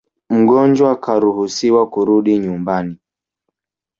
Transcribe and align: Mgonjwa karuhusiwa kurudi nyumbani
Mgonjwa 0.35 0.91
karuhusiwa 1.03 1.81
kurudi 1.93 2.33
nyumbani 2.45 2.95